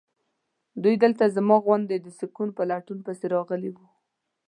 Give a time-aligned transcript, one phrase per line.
[0.83, 3.87] دوی دلته زما غوندې د سکون په لټون پسې راغلي وي.